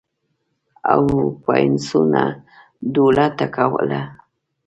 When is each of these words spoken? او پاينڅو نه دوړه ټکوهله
او 0.93 1.03
پاينڅو 1.43 1.99
نه 2.13 2.23
دوړه 2.93 3.25
ټکوهله 3.37 4.01